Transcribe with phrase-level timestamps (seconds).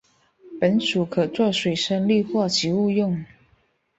[0.59, 3.23] 本属可做水生绿化植物用。